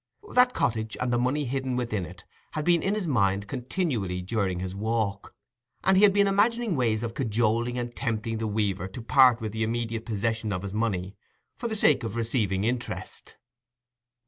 That 0.33 0.55
cottage 0.55 0.97
and 0.99 1.13
the 1.13 1.19
money 1.19 1.45
hidden 1.45 1.75
within 1.75 2.07
it 2.07 2.25
had 2.53 2.65
been 2.65 2.81
in 2.81 2.95
his 2.95 3.05
mind 3.05 3.47
continually 3.47 4.19
during 4.23 4.59
his 4.59 4.73
walk, 4.73 5.35
and 5.83 5.95
he 5.95 6.01
had 6.01 6.11
been 6.11 6.25
imagining 6.25 6.75
ways 6.75 7.03
of 7.03 7.13
cajoling 7.13 7.77
and 7.77 7.95
tempting 7.95 8.39
the 8.39 8.47
weaver 8.47 8.87
to 8.87 9.01
part 9.03 9.39
with 9.41 9.51
the 9.51 9.61
immediate 9.61 10.07
possession 10.07 10.51
of 10.51 10.63
his 10.63 10.73
money 10.73 11.15
for 11.55 11.67
the 11.67 11.75
sake 11.75 12.03
of 12.03 12.15
receiving 12.15 12.63
interest. 12.63 13.37